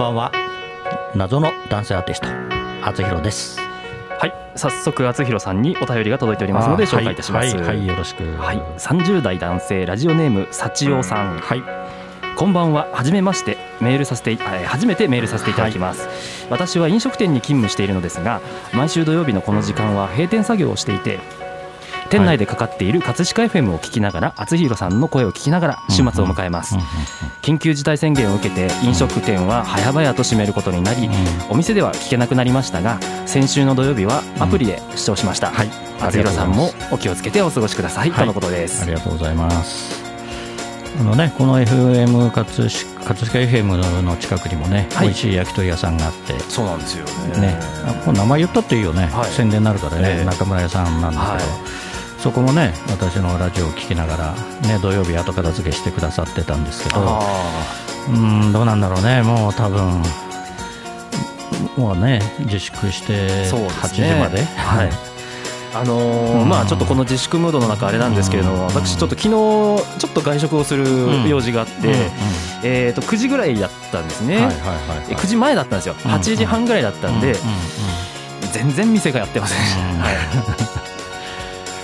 [0.00, 0.32] ばんは。
[1.14, 2.28] 謎の男性アーティスト
[2.86, 3.60] 厚弘です。
[4.18, 7.54] はい早速厚弘さんにお便りが届いておりますので紹介いたします。
[7.54, 8.24] はい、はいはいよろしく。
[8.36, 11.38] はい、30代男性ラジオネーム幸男さん。
[11.38, 11.62] はい。
[12.34, 12.88] こんばんは。
[12.94, 18.40] 初めましてメールさせてえー初めてメールさせていただきます、私は飲食店に勤務しているのですが
[18.72, 21.18] 毎週土曜日のこの時間は閉店作業をしていて
[22.10, 26.76] 店内でかかっている葛飾 FM を聞きながら厚弘さんの声を聞きながら週末を迎えます、
[27.40, 31.08] 緊急事態宣言を受けて飲食店は早々と閉めることになり、
[31.48, 35.70] お店では聞けなくなりましたが先週の土曜日はアプリで視聴しました、はい。
[36.00, 38.20] 厚弘さんもお気をつけてお過ごしください、はい。
[38.20, 38.82] とのことです。
[38.82, 40.02] ありがとうございます。
[40.98, 45.06] あのねこの FM 葛飾葛飾 FM の近くにもね、はい。
[45.06, 46.38] 美味しい焼き鳥屋さんがあって。
[46.40, 47.04] そうなんですよ
[47.36, 49.30] ね、あもう名前言ったっていいよね、はい。
[49.30, 50.24] 宣伝になるからね、ええ。
[50.24, 51.40] 中村屋さんなんだけど、はい
[52.22, 54.34] そこもね私のラジオを聞きながら、
[54.68, 57.20] ね、土曜日後片付けしてくださってたんですけどあ
[58.08, 59.22] うんどうなんだろうね。
[59.22, 60.02] もう多分
[61.76, 64.08] もうね自粛してそう8ですね。
[64.10, 64.90] 時まで、はい。
[65.72, 66.48] あのーうん。
[66.48, 68.64] まあちょっとこの自粛ムードの中あれなんですけれども、うん。
[68.66, 70.86] 私ちょっと昨日ちょっと外食をする
[71.28, 71.72] 用事があって、
[72.64, 74.58] えっ、と9時ぐらいだったんですね、はいはいはい
[75.10, 75.94] え9時前だったんですよ。
[76.04, 77.40] うん8時半ぐらいだったんで、うんうん
[78.52, 80.00] 全然店がやってません、うん。
[80.00, 80.14] はい。
[80.14, 80.79] うん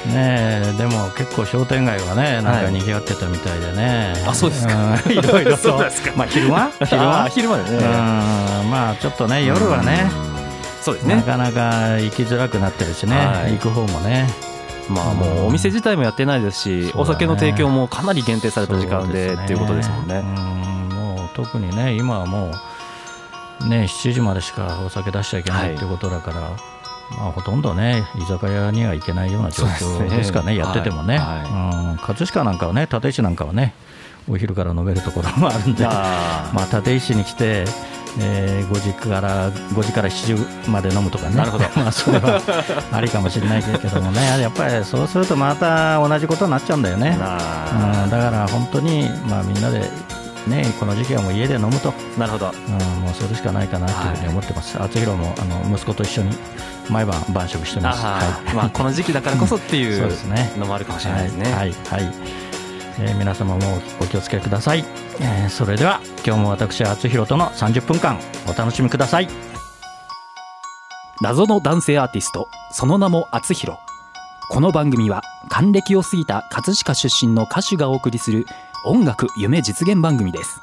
[0.07, 4.95] ねえでも結構商店街はねなんか賑わってたみたいでね、あそうですか。
[4.95, 5.53] んいろいろ。
[5.53, 6.13] と そうですか。
[6.17, 6.71] まあ昼間？
[6.85, 7.27] 昼あ間？
[7.27, 10.11] ー昼までね、うんまあちょっとね夜はね、
[10.83, 11.17] そうですね。
[11.17, 13.53] なかなか行きづらくなってるしね、はい。
[13.53, 14.29] 行く方もね。
[14.89, 20.23] まあもうお店自体もやってないですし、お酒の提供もかなり限定された時間でっていうことですもんね。
[20.25, 22.53] うんもう特にね今はも
[23.63, 26.37] うね7時までしかお酒出しちゃいけないはいっていうことだから、
[27.11, 31.93] まあ、ほとんどね居酒屋には行けないような状況ですかねやっててもね、はい。
[31.93, 31.99] うん。
[31.99, 33.75] 葛飾なんかはね立石なんかはね
[34.29, 37.65] お昼から飲めるところもあるんであまあ、立石に来て、
[38.19, 41.37] えー5時から5時から7時まで飲むとかね。
[41.37, 41.65] なるほど。
[41.77, 42.41] まあそれは
[42.93, 44.41] ありかもしれないけどもね。
[44.41, 49.89] やっぱりそうするとまた同じことになっちゃうんだよね、なうん、だから本当に、まあ、みんなで、
[50.47, 52.51] ね、この時期はもう家で飲むと、なるほど。
[52.51, 56.37] うん、もうそれしかないかなというふうに思ってます、厚弘もあの息子と一緒に
[56.89, 58.03] 毎晩晩食してます。
[58.05, 58.21] は
[58.51, 58.55] い。
[58.55, 60.53] まあこの時期だからこそってい そううですね。
[60.59, 61.45] のもあるかもしれないですね。
[61.45, 62.15] はい、はいはい。
[62.99, 63.61] えー皆様も
[64.01, 64.83] お気をつけください、
[65.21, 68.19] えーそれでは今日も私厚弘との30分間
[68.49, 69.29] お楽しみください。
[71.21, 73.79] 謎の男性アーティストその名も厚弘
[74.49, 78.47] この番組は還暦を過ぎた葛飾出身の歌手がお送りする
[78.85, 80.61] 音楽夢実現番組です。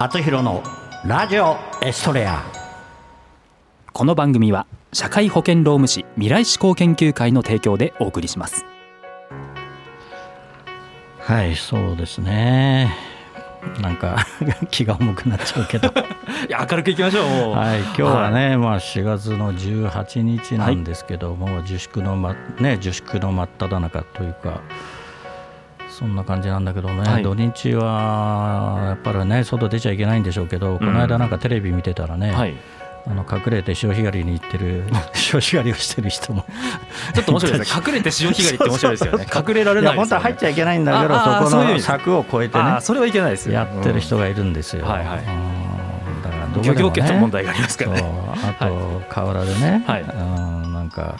[0.00, 0.64] 厚弘の
[1.04, 2.42] ラジオエストレア。
[3.92, 8.66] この番組は社会保険労務士未来志向研究会の提供でお送りします。
[11.20, 13.07] はいそうですね
[13.80, 14.26] なんか
[14.70, 15.88] 気が重くなっちゃうけど。
[16.48, 24.60] いや明るくいきましょうはい、今日はね、まあ、4月の18日なんですけども、自粛の、まね、自粛の真っ只中というか、
[25.88, 27.22] そんな感じなんだけどね、はい。
[27.22, 32.54] 土日はやっぱりね、外出ちゃいけないんでしょうけど、この間なんかテレビ見てたらね、はい
[33.10, 36.44] あの隠れて潮干狩りに行ってる、 潮干狩りをしてる人も、
[37.14, 37.82] ちょっと面白いですね。
[37.86, 39.26] 隠れて潮干狩りって面白いですよね。
[39.34, 42.76] 隠れられいや、本当は入っちゃいけないんだけど、そこの柵を越えてね。
[42.80, 44.84] それはいけないですよやってる人がいるんですよ。
[44.84, 44.90] うん。
[44.90, 45.18] はいはい。
[45.18, 46.22] うん。
[46.22, 46.80] だからどこ漁でもね。
[46.82, 48.04] 業権の問題がありますからね。
[48.60, 50.02] あと、河原でね、はい。
[50.02, 51.16] うんなんか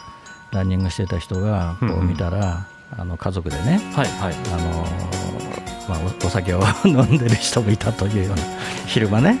[0.51, 2.65] ランニングしてた人がこう見たら、
[2.97, 4.35] あの家族でね、はいはい。
[4.53, 4.85] あの
[5.87, 8.43] まあ、おお酒を 飲んでる人もいたというような
[8.85, 9.39] 昼間ね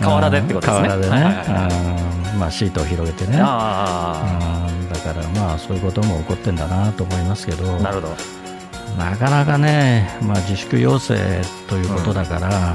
[0.00, 0.88] 河原でってことですね。
[0.88, 2.32] うん河原でね、はいはいはい。
[2.32, 3.38] うんまあ、シートを広げてね。
[3.38, 3.52] だか
[5.12, 7.76] らまあそういうことも起こってんだなと思いますけど。
[7.76, 8.38] あなるほど。
[8.96, 11.14] なかなかね、まあ、自粛要請
[11.68, 12.74] ということだから、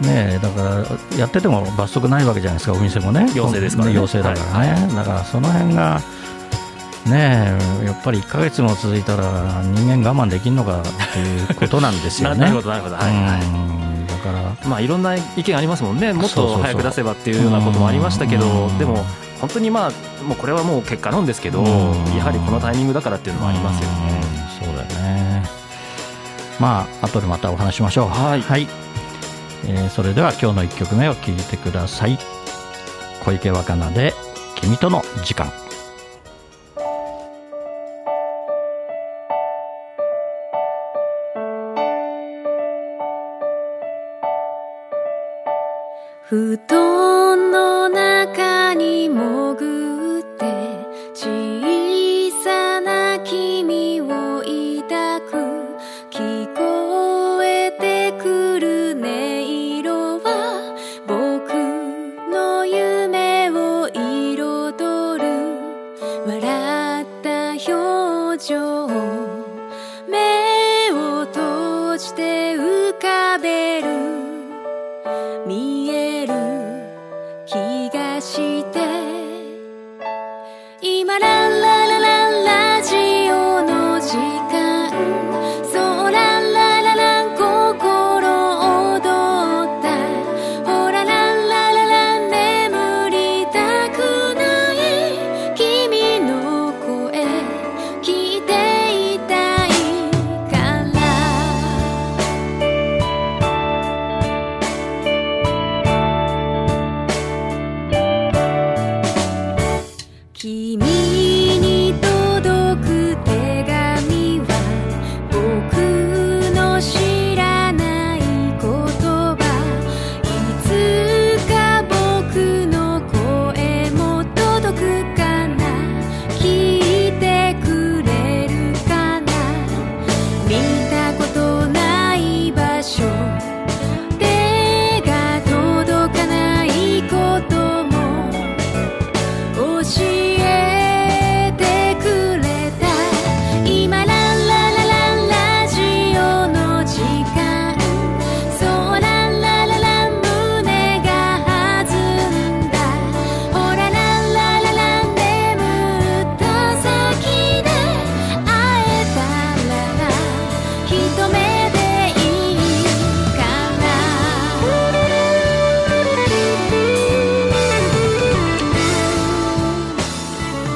[0.00, 3.94] ねえだからやってても罰則ないわけじゃないですか、お店もね、要請ですからね。
[3.94, 6.00] 要請だからね、だからその辺が、
[7.06, 12.38] ねえやっぱり1か月も続いたら、人間我慢できるのかっていうことなんですよね。
[12.38, 12.94] な なるほどなるほど。
[12.96, 13.81] はいはい
[14.22, 14.56] から。
[14.66, 16.12] まあいろんな意見ありますもんね。
[16.12, 18.78] もっと早く出せばっていうようなこともありましたけどうん。
[18.78, 19.04] でも
[19.40, 21.66] 本当にまあもうこれはもう結果なんですけどうん。
[22.16, 23.88] やはりこのタイミングだからっていうのもありますよ。
[23.90, 24.20] ね
[24.62, 24.66] うん。
[24.66, 25.42] そうだよね。
[26.60, 28.08] まあ後でまたお話ししましょう。
[28.08, 28.66] はい。
[29.66, 32.18] えーそれでは今日の1曲目を聴いてください。
[33.24, 34.14] 小池若菜で
[34.56, 35.52] 「君との時間」。
[46.32, 46.56] 布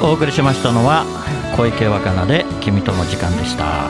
[0.07, 1.05] お送りしましたのは
[1.57, 3.87] 小池若菜で君との時間でした。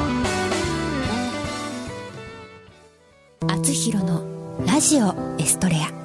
[3.48, 4.26] あつひろの
[4.66, 5.97] ラジオエストレア。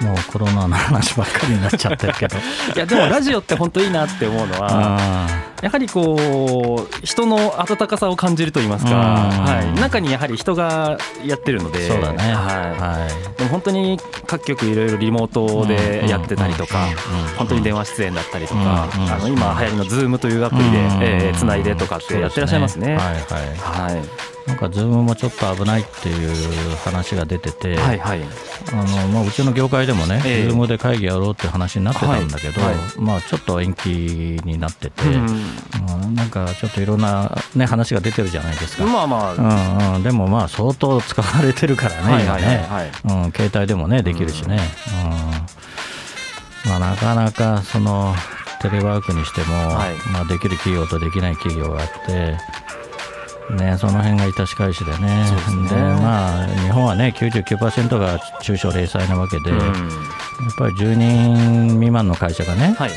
[0.00, 2.36] もうコロナの話ばっかりになっちゃってるけど。
[2.74, 8.96] いやでもラジオって本当いいなって思うのはあやはりこう人の温かさを感じると言いますか、うん。
[8.96, 12.32] はい、中にやはり人がやってるのでそうだね。
[12.32, 13.32] ははい。
[13.34, 16.86] い、でも本当に各局いろいろリモートでやってたりとか
[17.36, 22.96] 本当に電話出演だったりとかあの今流行りの Zoom というアプリでつないでとかってやってらっしゃいますね。
[22.96, 23.88] はい。
[23.88, 28.20] はいなんかズームもちょっと危ないっていう話が出てて、はいはい。
[28.72, 30.48] あのまあ、うちの業界でもね、ええ。
[30.48, 32.74] ズームで会議やろうって話になってたんだけど、はい。
[32.74, 33.88] はいまあ、ちょっと延期
[34.44, 35.26] になってて、うん
[36.04, 36.14] うん。
[36.14, 38.84] なんかちょっといろんな、ね、話が出てるじゃないですか。
[38.84, 39.34] まあまあ。
[39.34, 42.90] うんうん、でもまあ相当使われてるからね、今ね、はい
[43.24, 44.58] うん、携帯でもねできるしね、
[46.64, 46.70] うん。
[46.70, 48.14] まあ、なかなかその
[48.60, 49.94] テレワークにしても、はい。
[50.12, 52.36] まあ、できる企業とできない企業があって、
[53.56, 55.24] ね、その辺が致し返しでね。
[55.26, 55.80] そうですね。
[55.80, 59.58] まあ、日本はね99%が中小零細なわけで、うん。
[59.58, 59.68] やっ
[60.56, 62.90] ぱり10人未満の会社がね、はい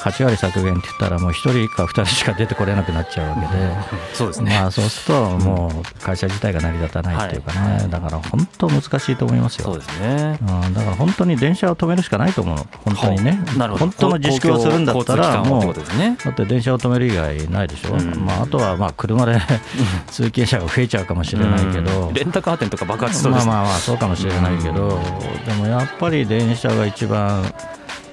[0.00, 3.70] 8割削減って言ったらもう1人か2人しか出てこれなくなっちゃうわけで。
[4.14, 4.58] そうですね。
[4.60, 7.38] まあそうするともう会社自体が成り立たないってい。
[7.38, 9.66] うかね、だから本当難しいと思いますよ。
[9.66, 10.38] そうですね。
[10.40, 12.60] うん、だから本当に電車を止めるしかないと思う。
[12.60, 13.86] の、本当にね、なるほど。
[13.86, 16.16] 本当の自粛をするんだったら、もう、ね。
[16.22, 18.24] だって電車を止める以外ないでしょ、うん。
[18.24, 19.40] まあ、あとはまあ車で
[20.10, 22.14] 通勤者が増えちゃうかもしれないけど、うん。
[22.14, 23.50] レンタカー店とか爆発しそうですね。
[23.50, 25.00] まあまあまあ、そうかもしれないけど、
[25.46, 27.44] でもやっぱり電車が一番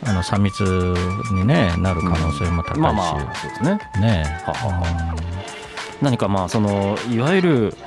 [0.03, 0.61] あの3密
[1.31, 3.79] に、ね、なる可能性も高いし、まあまあそうですね。
[3.99, 5.27] ねは
[6.01, 7.77] 何かまあそのいわゆる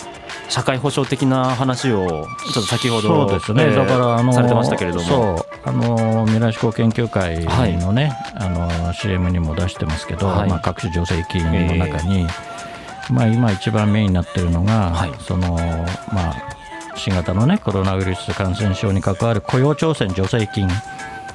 [0.49, 5.45] 社会保障的な話をちょっと先ほどそうですね、えーだからあのされてましたけれども。
[5.63, 7.45] あの未来志向研究会
[7.77, 10.49] のね、あの CM にも出してますけど、はい。
[10.49, 12.27] まあ、各種助成金の中に、
[13.11, 15.13] まあ、今一番メインになってるのが、はい。
[15.21, 15.59] その
[16.13, 16.51] まあ
[16.97, 20.69] 新型の、ね、コロナウイルス感染症に関わる雇用調整助成金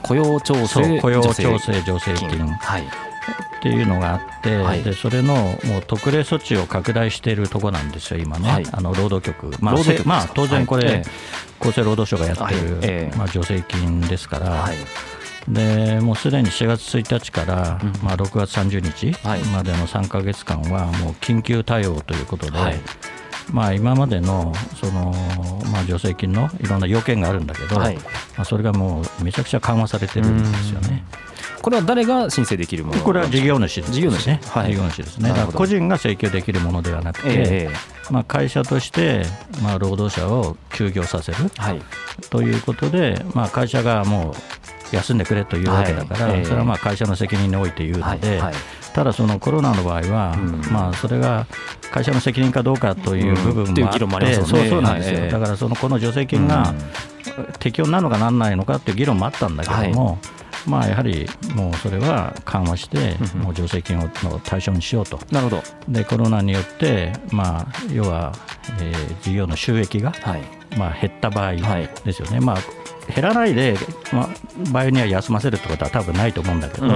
[0.08, 2.84] 雇用調整雇用調整助助成金はい。
[2.84, 4.84] っていうのがあって、はい。
[4.84, 8.66] でそれのもう特例措置を拡大しているところなんですよ、今ね、はい。
[8.72, 11.04] あの労働局、まあまあ、当然これ、
[11.60, 14.76] 厚生労働省がやってる、まあ、助成金ですから、はい。
[15.52, 17.94] でもうすでに4月1日から、うん。
[18.04, 19.40] まあ、6月30日はい。
[19.46, 22.76] までの3か月間は、もう緊急対応ということで、はい
[23.52, 25.14] まあ、今までのその、
[25.72, 27.96] まあ、助成金のいろんな要件があるんだけど、はい。
[27.96, 28.02] ま
[28.38, 31.04] あ、それがもうめちゃくちゃ緩和されてるんですよね。
[31.62, 33.90] これは誰が申請できるものこれは事業主です。
[33.90, 33.94] ね。
[33.96, 34.72] 事業主はい。
[34.72, 35.34] 事業主ですね。
[35.54, 37.70] 個人が請求できるものではなくて、え
[38.12, 39.24] まあ、会社として、
[39.64, 41.82] まあ、労働者を休業させるえはい。
[42.30, 44.36] ということで、まあ、会社がもう
[44.96, 46.40] 休んでくれというわけだから、はい。
[46.40, 46.46] ええ。
[46.46, 48.40] それはまあ会社の責任において言うので、はい。
[48.40, 48.54] はい。
[48.94, 50.62] ただ、そのコロナの場合は、うん。
[50.72, 51.48] まあ、それが
[51.92, 54.48] 会社の責任かどうかという部分もあって、議論もありますよね。
[54.48, 56.74] そうそうなんですよ、はいだからそのこの助成金が
[57.60, 60.20] 適用なのかなんないのかっていう議論もあったんだけども、
[60.66, 63.42] まあ、やはりもうそれは緩和して、うん。
[63.42, 65.20] もう助成金をの対象にしようと。
[65.32, 65.64] なるほど。
[65.90, 68.34] でコロナによって、まあ、要は、
[68.80, 70.42] えー事業の収益が、はい。
[70.78, 71.90] まあ、減った場合はい。
[72.04, 72.58] ですよね、まあ、
[73.14, 73.78] 減らないで、
[74.12, 74.30] まあ、
[74.72, 76.92] 場合には休ませるってことは多分ないと思うんだけど、うん。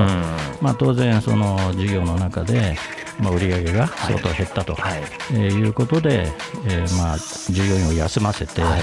[0.61, 2.75] まあ、当然、その事業の中で、
[3.19, 5.01] まあ、売り上げが相当減ったと、はい。
[5.33, 6.27] えーいうことで、
[6.67, 7.17] えーまあ、
[7.51, 8.81] 従業員を休ませて、はい。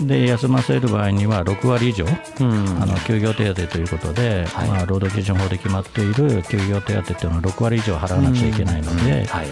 [0.00, 2.04] で休ませる場合には6割以上、
[2.40, 2.82] うん。
[2.82, 4.68] あの休業手当ということで、はい。
[4.68, 9.46] まあ、労働基準法で決まっている休業手当というのは6割以上払わなくちゃいけないので、はい。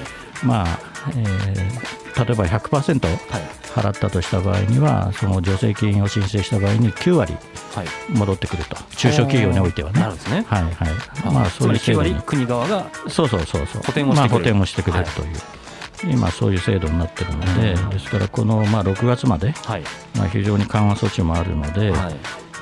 [0.44, 0.78] まあ
[1.16, 3.42] えー例えば100%はい。
[3.76, 7.37] 払ったとした場合には、その助成金を申請した場合に9割
[7.75, 7.87] はい。
[8.11, 10.00] 戻ってくると、中小企業においてはね。
[10.00, 10.44] なるほどですね。
[10.49, 11.35] はいはい。
[11.35, 12.23] まあ、そういうつまり9割制度に。
[12.23, 13.82] 国側がそうそうそうそう。
[13.82, 14.14] 補填をしてくれる。
[14.14, 17.90] まあ、補填をしてくれるという、今、そういう制度になってるので、うん。
[17.90, 19.82] ですから、この、まあ、6月まで、はい。
[20.16, 22.16] まあ、非常に緩和措置もあるので、はい。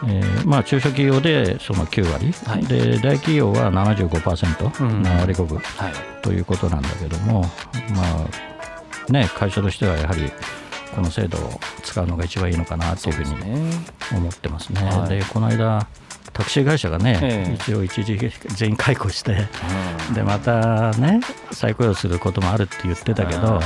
[0.07, 2.67] えーまあ、中小企業でその9割、はい。
[2.67, 5.03] で大企業は75%、うん。
[5.03, 5.93] 7割5分はい。
[6.23, 7.47] ということなんだけども、ま
[8.03, 8.54] あ
[9.09, 10.31] ね、会社としてはやはり
[10.95, 13.71] この制度を使うのが一番いいのかなというふうにね。
[14.13, 14.83] 思ってますね。
[14.83, 15.09] はい。
[15.09, 15.87] でこの間
[16.33, 17.55] タクシー会社がね、ええ。
[17.55, 18.19] 一応一時
[18.57, 19.47] 全員解雇して、
[20.15, 21.21] でまたね
[21.53, 23.61] 再雇用することもあるって言ってたけど、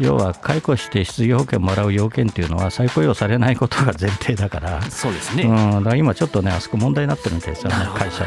[0.00, 8.24] 要は解雇して失業保険もらう要件っていうのは再雇用されないことが前提だから、そうですね、うん、だから今ちょっとねあそこ問題になってるみたいですよね会社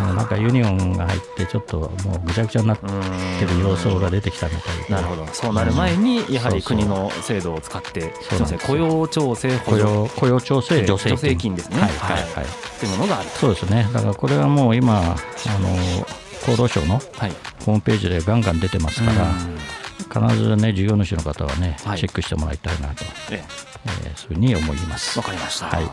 [0.00, 4.94] もうなんかユニオンが入ってちょっともうぐちゃぐちゃになってる様相が出てきたみたいで。
[4.94, 6.86] なるほどそうなる前にやはりそうそう。
[6.86, 8.30] 国の制度を使ってそうなんですよ。
[8.30, 11.54] すいません雇用調整補雇助用雇用調整助成金。
[11.54, 11.80] ですね。
[11.80, 12.46] はいはいはい、
[12.80, 12.94] とい。
[12.94, 13.88] うものがあるそうですね。
[13.92, 15.16] だからこれはもう今あの
[16.42, 17.32] 厚労省のはい。
[17.64, 21.98] ホームページでガンガン出てますから、必ずね事業主の方はね、はい。
[21.98, 23.44] チェックしてもらいたいなと、え。
[23.84, 25.18] えーそういうふうに思います。
[25.18, 25.66] わかりました。
[25.66, 25.92] はいはい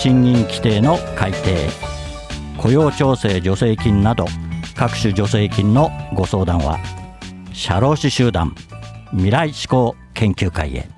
[0.00, 1.68] 賃金規定の改定
[2.56, 4.24] 雇用調整助成金など
[4.74, 6.78] 各種助成金のご相談は
[7.52, 8.54] 社労士集団
[9.10, 10.88] 未来志向研究会へ。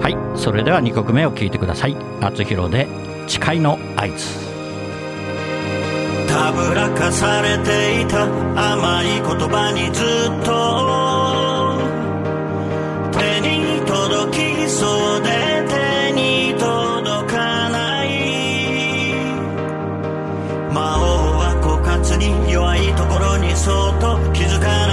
[0.00, 1.96] はいそれでは2曲目を聞いてください。
[2.20, 2.86] 厚弘で
[3.26, 4.14] 誓いの合図。
[6.28, 8.26] たぶらかされていた
[8.72, 10.06] 甘い言葉にずっ
[10.44, 10.54] と
[13.18, 15.55] 手に届きそうで
[23.56, 24.85] そうと気づかない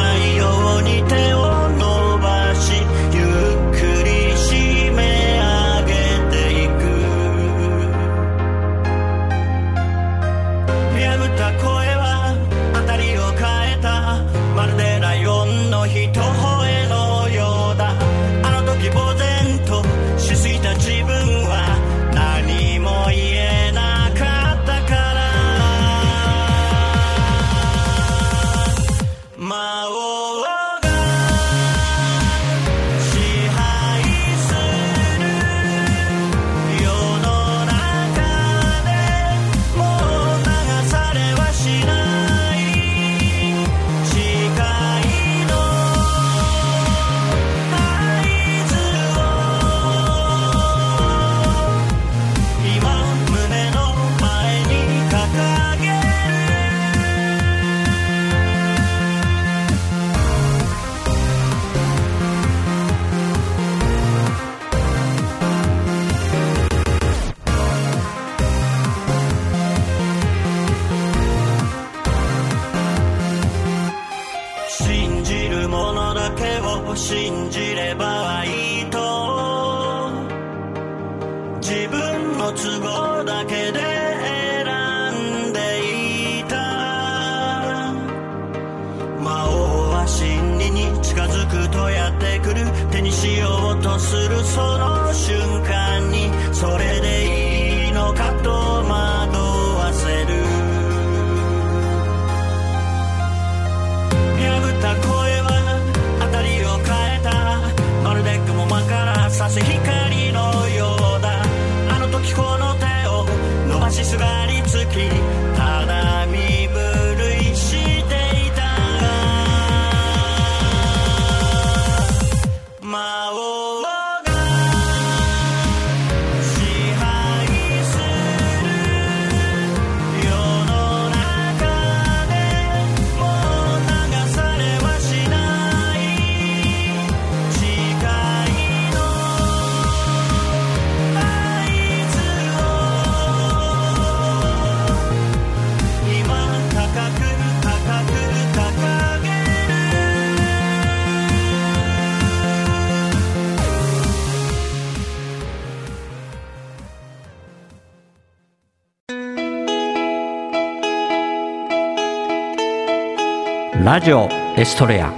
[163.93, 165.11] ラジオエストレア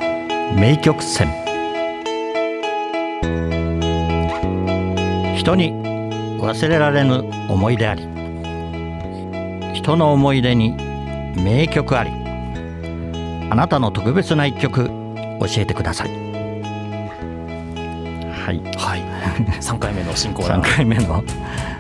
[0.53, 1.29] 名曲選
[5.37, 5.71] 人に
[6.41, 8.01] 忘れられぬ思い出あり。
[9.73, 10.75] 人の思い出に
[11.41, 12.11] 名曲あり。
[13.49, 14.91] あなたの特別な一曲教
[15.55, 16.09] えてください。
[16.09, 16.13] は
[18.51, 18.59] い。
[18.77, 19.01] はい。
[19.63, 21.23] 3回目の進行3回目の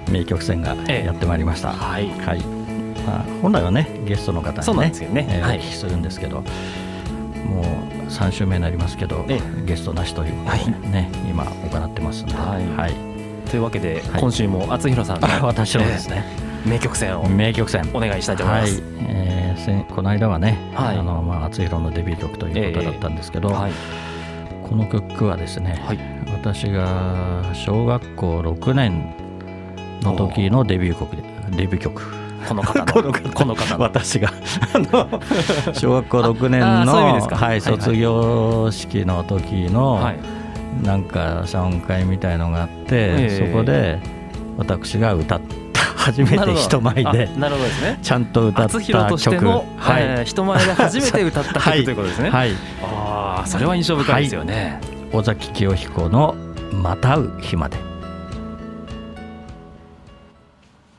[0.09, 2.09] 名曲選がええやってまいりました、はい。
[2.25, 2.39] はい。
[3.05, 5.27] まあ、本来はねゲストの方にねそうなんですよね。
[5.29, 5.57] えーはい。
[5.57, 6.41] お聞きするんですけど
[8.09, 12.67] 3週目になりますけど、えゲストなしということでね、今行ってますので、はい。
[12.77, 12.93] はい。
[13.49, 14.21] というわけで、はい。
[14.21, 18.73] 今週も厚弘さん私のですね、えー名曲選を名曲選お願いしたいと思います。
[18.73, 20.97] はい、えーこの間はね、はい。
[20.97, 23.71] あのまあ厚弘のデビュー曲ということだったんですけど、はい
[24.67, 25.99] この曲はですね、はい。
[26.33, 29.13] 私が小学校6年
[30.01, 31.23] の時のデビュー曲で
[31.55, 32.01] デビュー曲
[32.47, 33.77] この方のこの方。
[33.77, 34.31] 私が。
[35.73, 40.19] 小学校6年のはい卒業式の時の、はい。
[40.83, 43.51] なんか謝恩会みたいのがあって、ええ。
[43.51, 43.99] そこで
[44.57, 45.55] 私が歌った。
[46.05, 47.03] 初めて人前で。
[47.37, 47.99] なるほどですね。
[48.01, 51.83] ちゃんと歌った厚弘として曲の、はい、えー人前で初めて歌った曲、 はい。
[51.83, 52.29] ということですね。
[52.29, 52.51] はい、
[52.83, 54.79] ああそれは印象深いですよね。
[55.13, 56.35] 尾崎清彦の
[56.83, 57.77] 「またう日まで」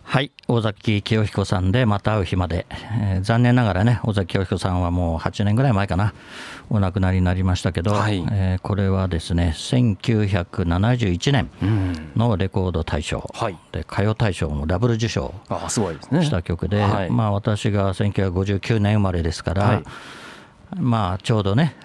[0.09, 2.65] はい尾崎清彦さんで「また会う日まで」
[3.03, 6.15] えー残念ながらね尾崎清彦さんはもう8年ぐらい前かな
[6.71, 12.13] お亡くなりになりましたけど、はいえーこれはですね1971年うん。
[12.17, 13.59] のレコード大賞はい。
[13.73, 15.35] で歌謡大賞もダブル受賞。
[16.23, 19.83] した曲で、はいまあ、私が1959年生まれですから、はい
[20.77, 21.77] まあちょうどね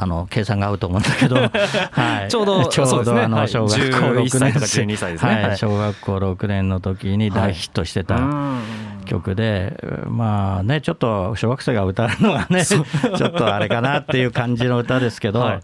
[0.00, 1.36] あの計算が合うと思うんだけど、
[1.90, 3.16] はい、ちょうどちょそうですね。
[3.18, 3.24] はい。
[3.26, 5.32] あの小学校6 11歳とか年12歳ですね。
[5.34, 5.42] はい。
[5.48, 5.56] はい。
[5.58, 8.60] 小学校6年の時に大ヒットしてたうん。
[9.06, 9.74] 曲で、
[10.06, 15.60] まあねちょっと小学生が歌うのはね ちょっとあれかなっていう感じの歌ですけど、はい。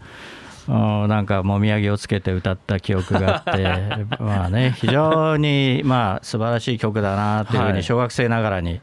[0.67, 3.63] うんなんかもみあげをつけて歌った記憶があって
[4.19, 7.73] まあね非常にまあ素晴らしい曲だなっていうふうはい。
[7.75, 8.81] に小学生ながらに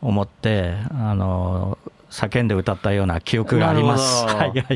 [0.00, 1.76] 思ってあの
[2.10, 4.26] 叫んで歌ったような記憶があります。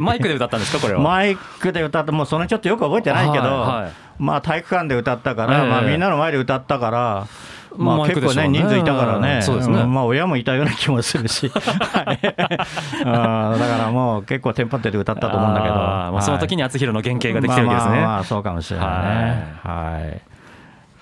[0.01, 1.01] マイクで歌ったんですかこれは？
[1.01, 3.93] マイクで歌ってもうそのちょっとよく覚えてないけど、はいはい。
[4.19, 5.71] まあ体育館で歌ったから、ええ。
[5.71, 7.27] まあみんなの前で歌ったから。
[7.75, 9.83] まあ結構ね人数いたからね、そうですね。
[9.83, 9.95] ん。
[9.95, 12.21] まあ親もいたような気もするし、 はい。
[12.23, 13.59] うん。
[13.59, 18.01] だからもう結構テンパってて歌ったと思うんだけど、あーまあその時にに厚弘の原型ができてるわけですね。
[18.03, 19.55] まあそうかもしれないね。
[19.63, 20.21] はい、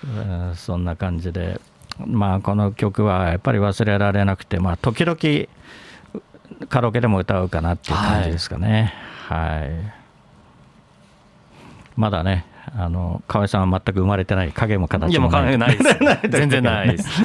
[0.07, 0.55] うん。
[0.55, 1.61] そんな感じで、
[2.07, 5.17] まあこの曲はやっぱり忘れられなくて、まあ時々
[6.69, 8.93] カラオケでも歌うかなっていう感じですかね。
[9.29, 9.71] はい。
[11.97, 12.47] まだね、
[12.77, 15.77] あの河合さんは全く生まれてない影も形いやもう関もない。
[15.77, 16.29] 係ないです。
[16.41, 17.25] 全然ないです。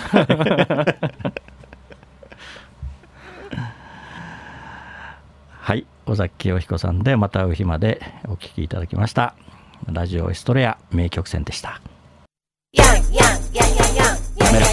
[5.61, 9.33] はい、尾崎清彦さんでまた会う日までお聴きいただきました。
[9.91, 11.81] ラジオエストレア名曲選でした。
[14.37, 14.71] 滑らか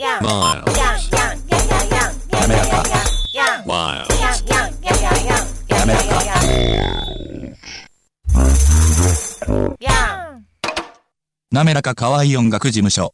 [0.00, 0.24] Miles.
[0.24, 1.10] Miles.
[2.32, 2.82] 滑らか
[3.66, 4.08] Miles.
[5.68, 6.24] 滑らか
[11.52, 13.12] なめらか可愛い音楽事務所。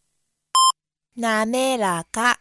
[1.17, 2.39] なめらか。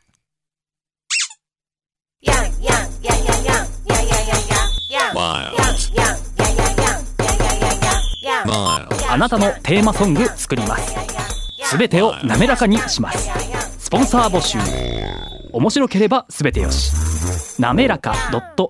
[9.10, 10.94] あなたのテーマソング作ります。
[11.64, 13.55] すべてを滑らかにします。
[13.86, 14.58] スポンサー募集。
[15.54, 16.92] 面白ければすべてよし。
[17.62, 18.14] なめらか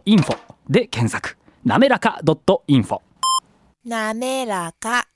[0.06, 0.38] .info
[0.69, 1.38] で検索。
[1.63, 2.19] なめらか
[2.67, 2.99] .info。
[3.86, 5.08] なめらか。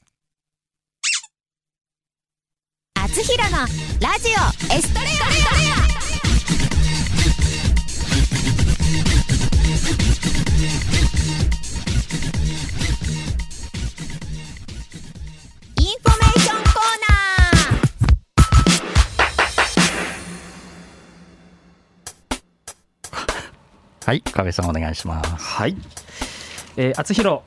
[2.94, 3.58] あつひろの
[4.00, 4.30] ラジ
[4.72, 5.90] オエストレア
[24.10, 25.36] はい、壁さんお願いします。
[25.36, 25.76] はい。
[26.78, 27.42] えー、厚弘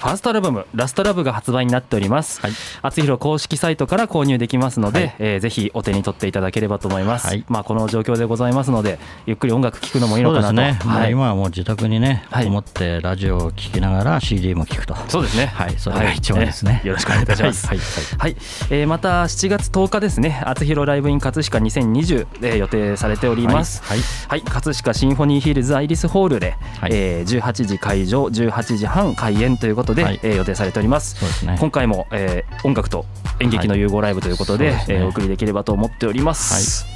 [0.00, 2.52] ファーストアルバム「ラストラブが発売になっております、はい。
[2.80, 5.14] 厚弘公式サイトから購入できますので、はい。
[5.18, 7.44] えーぜひお手に取っていただければと思います、はい。
[7.48, 10.52] まあこの状況でございますのでゆっくり音楽聴くのもいいのかなと。
[10.54, 12.46] ね、まあはい、今はもう自宅にね、はい。
[12.46, 14.96] こもってラジオを聴きながら CD も聴くと。
[15.08, 15.52] そうですね。
[15.54, 16.72] はい、それが一番ですね。
[16.72, 17.66] はいよろしくお願いいたします。
[17.66, 17.78] はい、
[18.18, 18.36] はい。
[18.70, 23.82] えーまた7月10日ですね、厚弘ライブイン葛飾2020、えー予定されております。
[23.84, 23.98] はい。
[24.28, 26.90] はい、葛飾シンフォニーヒルズアイリスホールで、はい。
[26.92, 31.16] えー18時会場、18時半開演ということで、はいえー予定されております。
[31.16, 31.56] そうですね。
[31.60, 33.06] 今回も、えー音楽と
[33.40, 36.86] 演劇の融合ライブということで,、はいですねえーお送りできればと思っております。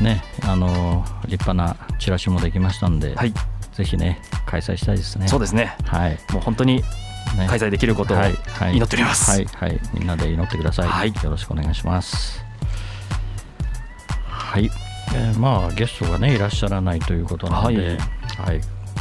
[0.00, 3.34] ね、あのー立派なチラシもできましたんで、はい、
[3.74, 5.28] ぜひね、開催したいですね。
[5.28, 5.76] そうですね。
[5.84, 6.18] はい。
[6.32, 6.82] もう本当に
[7.36, 9.30] ね開催できることをはいはい祈っております。
[9.30, 10.88] はい、はい、みんなで祈ってください。
[10.88, 12.42] はいよろしくお願いします。
[14.26, 14.70] はい、
[15.14, 17.98] えーまあゲストがねいらっしゃらないということなので、
[18.38, 18.60] はい、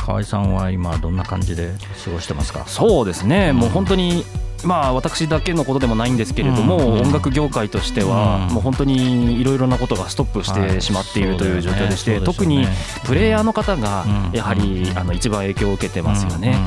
[0.10, 1.72] 河合さんは今どんな感じで
[2.04, 2.66] 過ごしてますか？
[2.66, 4.26] そうですね、もう本当に
[4.64, 6.84] まあ私だけのことでもないんですけれども、うん。
[6.84, 7.02] うん。
[7.04, 8.54] 音楽業界としては、うん。
[8.56, 12.66] もう本当にいろいろなことがストップしてしまっているという状況でして、はいそう特に
[13.06, 14.32] プレイヤーの方がうん。
[14.34, 16.58] やはりあの一番影響を受けてますよね。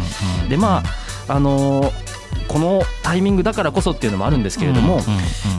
[0.49, 0.85] でま
[1.27, 2.22] ああのー
[2.53, 5.01] このタイミングだからこそっていうのもあるんですけれども、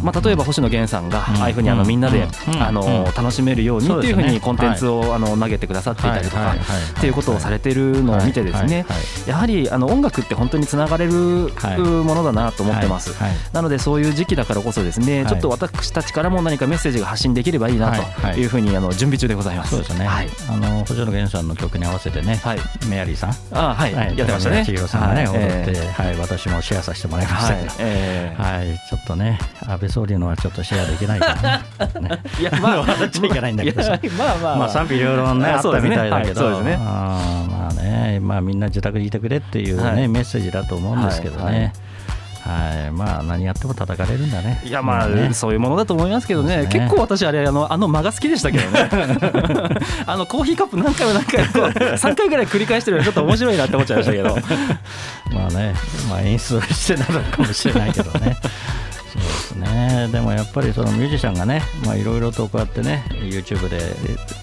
[0.03, 1.41] まあ、例えば星野源さんがうん。
[1.41, 6.55] ああいうふうにあのみんなでうんあのうん楽しめるようにっていうふうにコンテンツをあの投げてくださっていたりとか
[6.97, 8.85] っていうことをされているのを見てですね
[9.27, 13.15] やはりあの音楽って本当につながれるはいものだなと思ってます。
[13.51, 15.27] なのでそういう時期だからこそですね、はい。
[15.27, 19.71] ちょっと私たちからも何かメッセージが発信できればいいなというふうにあの準備中でございます。
[19.71, 20.27] そうですね、はい。
[20.49, 22.59] あの星野源さんの曲に合わせてね、はい。
[22.87, 24.63] メアリーさん、あはい、やってましたね。
[24.65, 25.39] 千尋さんがね、はい。
[25.39, 25.91] 踊って、え。
[25.91, 27.89] はい、私もシェアさせてもらいまーはいしたけど、。
[27.89, 31.25] えーはい、ちょっとね、安倍総理のはちょっとシェアできないか
[31.79, 32.09] らね。
[32.09, 36.55] ね いやまあ笑っちゃいけないんだけどさまあまあまあ賛否両論ね、あったみたいだけど、ね。
[36.55, 41.73] はいねまあね、まあみんな自宅にいてくれっていうね、はいメッセージだと思うんですけどね。
[42.43, 44.61] はい、まあ何やっても叩かれるんだね。
[44.65, 45.33] いやまあ、ね。
[45.33, 46.67] そういうものだと思いますけどね、ね。
[46.67, 48.89] 結構私、あれあの、あの間が好きでしたけどね、
[50.05, 51.63] あのコーヒーカップ何回も何回もこう、
[51.95, 54.35] 3回ぐらい繰り返してるの、ちょっと面白いなって思っちゃいましたけど、
[55.33, 55.73] まあね、
[56.09, 58.35] まあ演出してなのかもしれないけどね。
[60.05, 60.19] ですね。
[60.19, 63.79] でもやっぱりそのミュージシャンがね、まあいろいろとこうやってね、YouTube で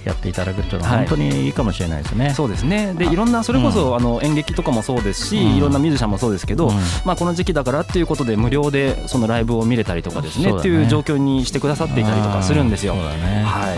[0.04, 1.06] やっていただくっていうのははい。
[1.06, 2.34] 本当にいいかもしれないですね。
[2.34, 5.56] そうですね、でいろんな、それこそ、あの演劇とかもそうですし、うん。
[5.56, 6.74] いろんなミュージシャンもそうですけど、うん。
[7.04, 10.58] まあ、この時期だからっていうことで、無料でそのライブを見れたりとかですねね。
[10.58, 12.94] っていう状況にしてくださっていたりとかするんですよ。
[12.94, 13.04] そう。
[13.04, 13.42] だね。
[13.44, 13.72] は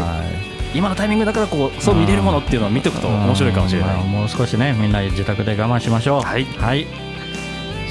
[0.74, 0.76] い。
[0.76, 3.96] 今のタイミングだからこうそう見れるものっていうのを見ておくと面白いかもしれない。
[3.96, 6.22] まあもう少しねみんな自宅で我慢しましょう。
[6.22, 6.46] はい。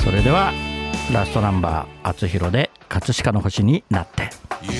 [0.04, 0.52] それでは
[1.12, 4.30] ラストナンバー「あつひろ」で「葛飾の星になって。
[4.62, 4.72] 夕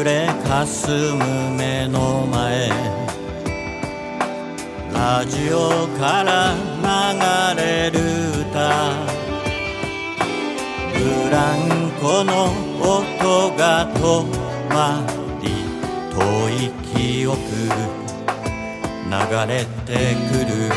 [0.00, 2.68] 暮れかすむ目の前。
[4.92, 6.54] ラジオから
[7.54, 8.00] 流れる
[8.50, 8.90] 歌。
[10.92, 14.24] ブランコの音が止
[14.74, 15.06] ま
[15.40, 15.46] り
[16.12, 16.18] 遠
[16.66, 17.38] い記憶
[19.06, 20.72] 流れてくる。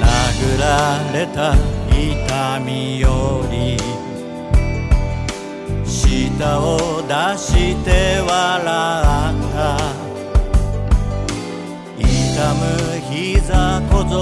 [0.00, 0.64] 殴ら
[1.12, 1.75] れた
[2.06, 3.76] 痛みより
[5.84, 8.28] 舌を出して笑っ
[9.52, 9.76] た
[11.98, 12.62] 痛む
[13.10, 14.14] 膝小僧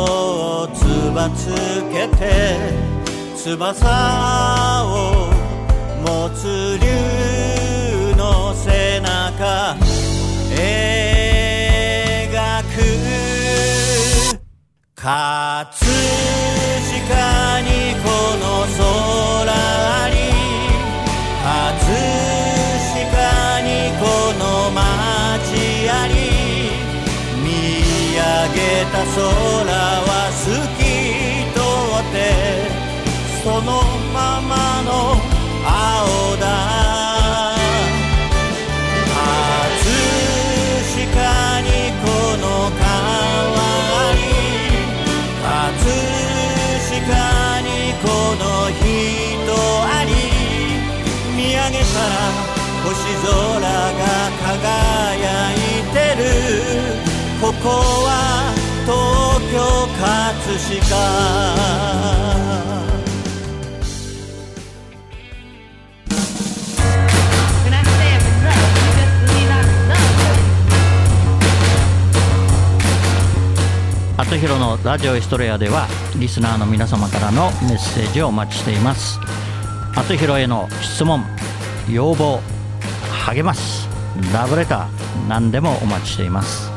[0.62, 0.78] をつ
[1.14, 1.52] ばつ
[1.92, 2.22] けて
[3.36, 3.84] 翼
[4.86, 4.88] を
[6.04, 6.86] 持つ竜
[8.16, 9.76] の背中。
[10.50, 12.64] 描く。
[14.94, 15.66] 葛
[17.08, 18.08] かにこ
[18.40, 20.16] の空あり
[21.42, 21.84] 葛
[22.94, 23.68] 飾に
[24.00, 24.02] こ
[24.38, 26.12] の街あり
[27.42, 27.46] 見
[28.16, 28.20] 上
[28.54, 28.58] げ
[28.90, 29.93] た空
[54.44, 55.56] 輝い
[55.92, 56.24] てる。
[57.40, 57.68] ここ
[58.04, 58.08] は
[58.84, 58.92] 東
[59.52, 59.56] 京
[60.00, 60.04] 葛
[60.80, 60.94] 飾。
[74.16, 79.18] あつひろのラジオヒストレアではリスナーの皆様からのメッセージをお待ちしています。
[79.96, 81.24] あつひろへの質問
[81.90, 82.40] 要望
[83.24, 83.88] 励ます
[84.34, 86.70] ラブレター何でもお待ちしています。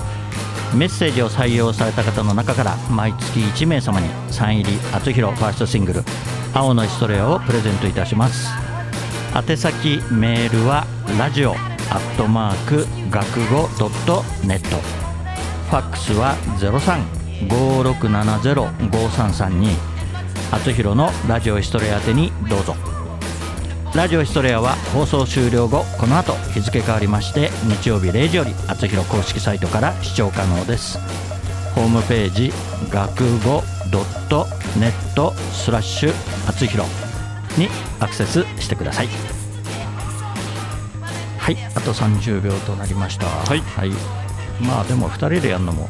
[0.73, 6.03] メッセージを採用された方の中から毎月1名様にサイン入りあつひろファーストシングル
[6.53, 8.47] 「青のストレア」をプレゼントいたします。
[9.35, 10.87] 宛先メールは
[11.19, 11.57] ラジオアッ
[12.17, 14.77] トマーク学語ドットネット。
[15.69, 16.37] ファックスは
[17.49, 19.75] 0356705332
[20.51, 22.96] あつひろのラジオヒストレア宛てにどうぞ。
[23.95, 27.49] ラジオヒストレアは放送終了後この後日付変わりまして
[27.81, 30.99] 日曜日0時よりあつひろ公式サイトから視聴可能です。
[31.73, 32.51] ホームページ
[32.89, 34.45] 学語ドット
[34.79, 36.13] ネットスラッシュ
[36.47, 36.85] あつひろ
[37.57, 37.69] に
[37.99, 39.07] アクセスしてください。
[41.39, 43.25] はいあと30秒となりました。
[43.25, 43.61] はい。
[44.63, 45.89] まあでも2人でやるのも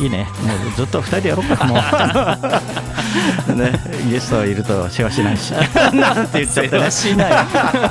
[0.00, 0.26] いいね。
[0.42, 1.64] もうずっと2人でやろうか。
[1.66, 1.78] もう
[3.54, 3.72] ね。
[4.10, 5.52] ゲストいると世話しないし。
[5.94, 7.32] なんて言っちゃったねしない。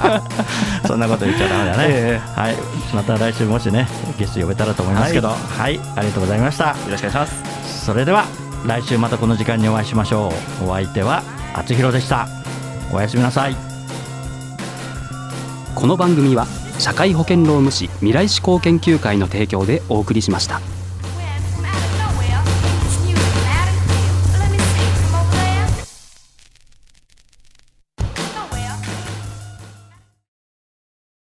[0.88, 2.56] そんなこと言っちゃダメだね、えはい。
[2.94, 5.30] また来週もしねゲスト呼べたらと思いますけど。
[5.30, 6.66] はい、ありがとうございました。
[6.66, 7.86] よろしくお願いします。
[7.86, 8.26] それでは
[8.66, 10.70] 来週またこの時間にお会いしましょう。
[10.70, 12.28] お相手は厚弘でした。
[12.92, 13.56] おやすみなさい。
[15.76, 16.48] この番組は
[16.80, 20.73] 社会保険労務士未来志向研究会の提供でお送りしました